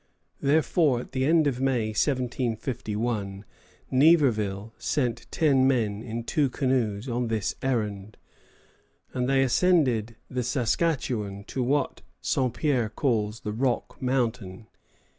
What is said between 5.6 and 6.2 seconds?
men